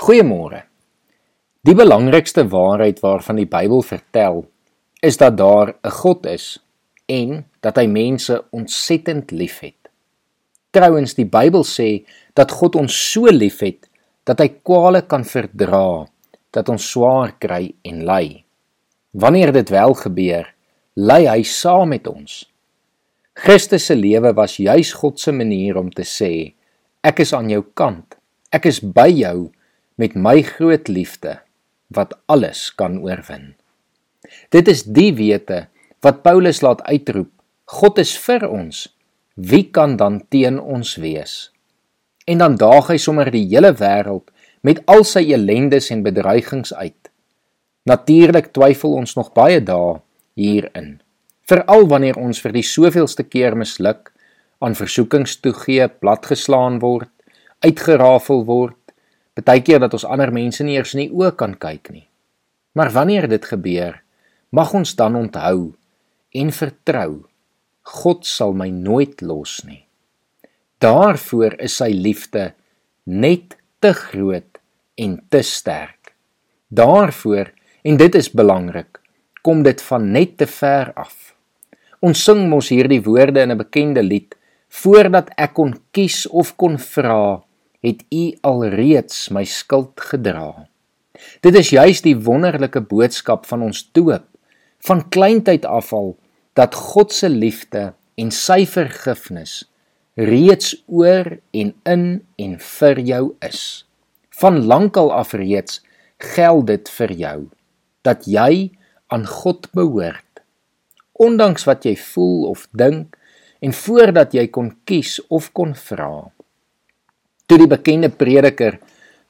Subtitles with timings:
[0.00, 0.62] Goeiemôre.
[1.60, 4.46] Die belangrikste waarheid waarvan die Bybel vertel,
[5.04, 6.56] is dat daar 'n God is
[7.06, 9.76] en dat hy mense ontsettend liefhet.
[10.70, 13.90] Trouwens, die Bybel sê dat God ons so liefhet
[14.24, 16.08] dat hy kwale kan verdra,
[16.50, 18.44] dat ons swaar kry en ly.
[19.12, 20.54] Wanneer dit wel gebeur,
[20.96, 22.48] ly hy saam met ons.
[23.34, 26.54] Christus se lewe was juis God se manier om te sê,
[27.02, 28.16] ek is aan jou kant.
[28.50, 29.50] Ek is by jou
[30.00, 31.36] met my groot liefde
[31.92, 33.52] wat alles kan oorwin.
[34.54, 35.66] Dit is die wete
[36.04, 37.30] wat Paulus laat uitroep:
[37.76, 38.88] God is vir ons.
[39.36, 41.50] Wie kan dan teen ons wees?
[42.24, 44.28] En dan daag hy sommer die hele wêreld
[44.66, 47.10] met al sy ellendes en bedreigings uit.
[47.88, 50.00] Natuurlik twyfel ons nog baie dae
[50.36, 50.98] hierin.
[51.48, 54.12] Veral wanneer ons vir die soveelste keer misluk,
[54.60, 57.08] aan versoekings toegee, platgeslaan word,
[57.64, 58.76] uitgerafel word,
[59.40, 62.06] Partykeer dat ons ander mense nie eers in die oë kan kyk nie.
[62.76, 64.02] Maar wanneer dit gebeur,
[64.52, 65.72] mag ons dan onthou
[66.36, 67.24] en vertrou.
[67.82, 69.86] God sal my nooit los nie.
[70.80, 72.52] Daarvoor is sy liefde
[73.08, 74.60] net te groot
[75.00, 76.12] en te sterk.
[76.68, 77.50] Daarvoor
[77.82, 79.00] en dit is belangrik,
[79.42, 81.32] kom dit van net te ver af.
[82.04, 84.36] Ons sing mos hierdie woorde in 'n bekende lied
[84.68, 87.42] voordat ek kon kies of kon vra
[87.84, 90.66] het u alreeds my skuld gedra.
[91.44, 94.24] Dit is juis die wonderlike boodskap van ons doop,
[94.84, 96.14] van kleintyd af al
[96.56, 99.62] dat God se liefde en sy vergifnis
[100.20, 102.04] reeds oor en in
[102.36, 103.86] en vir jou is.
[104.40, 105.80] Van lankal af reeds
[106.20, 107.38] geld dit vir jou
[108.04, 108.70] dat jy
[109.12, 110.42] aan God behoort.
[111.20, 113.16] Ondanks wat jy voel of dink
[113.60, 116.30] en voordat jy kon kies of kon vra.
[117.50, 118.76] Toe die bekende prediker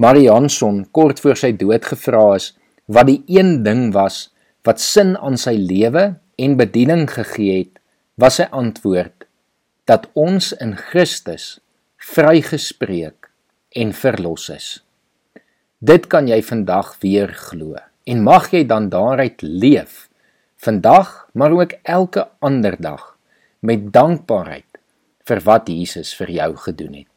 [0.00, 2.54] Marianson kort voor sy dood gevra is
[2.88, 4.30] wat die een ding was
[4.64, 6.04] wat sin aan sy lewe
[6.40, 7.74] en bediening gegee het,
[8.16, 9.26] was sy antwoord
[9.84, 11.58] dat ons in Christus
[12.14, 13.28] vrygespreek
[13.76, 14.68] en verlos is.
[15.84, 17.76] Dit kan jy vandag weer glo
[18.08, 20.06] en mag jy dan daaruit leef
[20.64, 23.12] vandag maar ook elke ander dag
[23.60, 24.80] met dankbaarheid
[25.28, 27.15] vir wat Jesus vir jou gedoen het.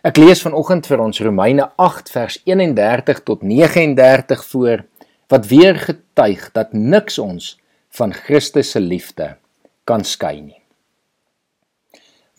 [0.00, 4.86] Ek lees vanoggend vir ons Romeine 8 vers 31 tot 39 voor
[5.28, 7.50] wat weer getuig dat niks ons
[7.98, 9.34] van Christus se liefde
[9.84, 10.56] kan skei nie.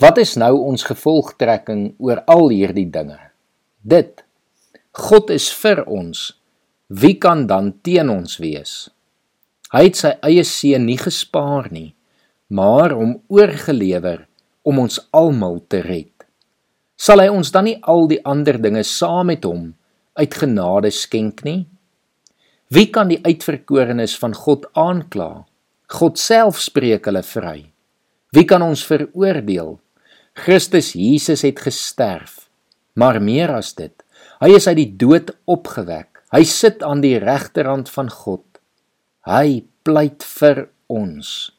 [0.02, 3.20] Wat is nou ons gevolgtrekking oor al hierdie dinge?
[3.86, 4.26] Dit
[4.98, 6.32] God is vir ons.
[6.90, 8.90] Wie kan dan teen ons wees?
[9.70, 11.94] Hy het sy eie seun nie gespaar nie,
[12.50, 14.26] maar hom oorgelewer
[14.66, 16.11] om ons almal te red
[17.02, 19.72] sal hy ons dan nie al die ander dinge saam met hom
[20.20, 21.64] uit genade skenk nie?
[22.72, 25.46] Wie kan die uitverkorenes van God aankla?
[25.92, 27.58] God self spreek hulle vry.
[28.32, 29.80] Wie kan ons veroordeel?
[30.40, 32.48] Christus Jesus het gesterf,
[32.96, 33.96] maar meer as dit,
[34.40, 36.22] hy is uit die dood opgewek.
[36.32, 38.46] Hy sit aan die regterhand van God.
[39.28, 41.52] Hy pleit vir ons.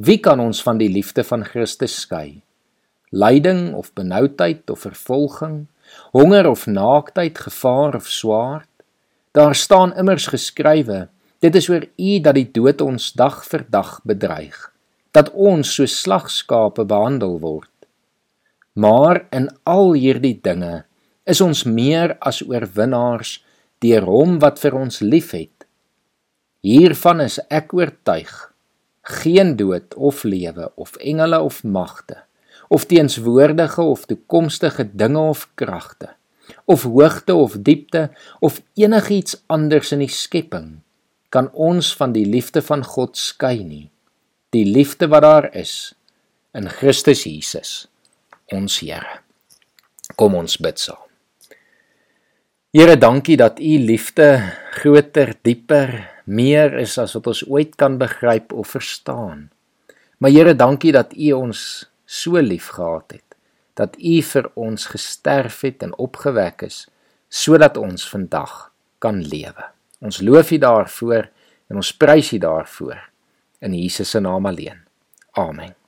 [0.00, 2.40] Wie kan ons van die liefde van Christus skei?
[3.12, 5.66] Lyding of benoudheid of vervolging,
[6.12, 8.68] honger of naaktheid, gevaar of swaard.
[9.32, 11.08] Daar staan immers geskrywe:
[11.38, 14.56] Dit is oor U dat die dood ons dag vir dag bedreig,
[15.12, 17.68] dat ons so slagskape behandel word.
[18.72, 20.84] Maar in al hierdie dinge
[21.28, 23.42] is ons meer as oorwinnaars
[23.84, 25.66] deur Hom wat vir ons liefhet.
[26.64, 28.32] Hiervan is ek oortuig:
[29.02, 32.22] geen dood of lewe of engele of magte
[32.72, 36.14] of teenswoordige of toekomstige dinge of kragte
[36.64, 38.08] of hoogte of diepte
[38.40, 40.80] of enigiets anders in die skepping
[41.32, 43.88] kan ons van die liefde van God skei nie.
[44.52, 45.94] Die liefde wat daar is
[46.52, 47.86] in Christus Jesus
[48.52, 49.22] ons Here.
[50.20, 51.00] Kom ons bid saam.
[52.72, 54.28] Here dankie dat u liefde
[54.76, 55.94] groter dieper
[56.24, 59.48] meer is as wat ons ooit kan begryp of verstaan.
[60.20, 63.36] Maar Here dankie dat u ons so lief gehad het
[63.80, 66.84] dat u vir ons gesterf het en opgewek is
[67.32, 69.64] sodat ons vandag kan lewe.
[70.04, 71.30] Ons loof u daarvoor
[71.72, 73.00] en ons prys u daarvoor
[73.64, 74.84] in Jesus se naam alleen.
[75.32, 75.81] Amen.